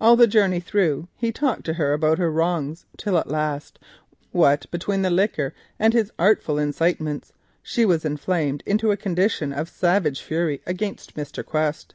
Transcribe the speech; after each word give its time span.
All 0.00 0.16
the 0.16 0.26
journey 0.26 0.58
through 0.58 1.08
he 1.18 1.30
talked 1.30 1.64
to 1.64 1.74
her 1.74 1.92
about 1.92 2.16
her 2.16 2.30
wrongs, 2.32 2.86
till 2.96 3.18
at 3.18 3.28
last, 3.28 3.78
what 4.32 4.64
between 4.70 5.02
the 5.02 5.10
liquor 5.10 5.52
and 5.78 5.92
his 5.92 6.10
artful 6.18 6.58
incitements, 6.58 7.34
she 7.62 7.84
was 7.84 8.06
inflamed 8.06 8.62
into 8.64 8.90
a 8.90 8.96
condition 8.96 9.52
of 9.52 9.68
savage 9.68 10.22
fury 10.22 10.62
against 10.66 11.14
Mr. 11.14 11.44
Quest. 11.44 11.92